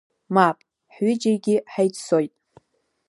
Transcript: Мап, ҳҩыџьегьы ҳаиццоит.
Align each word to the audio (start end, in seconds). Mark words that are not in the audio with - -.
Мап, 0.33 0.57
ҳҩыџьегьы 0.93 1.55
ҳаиццоит. 1.71 2.33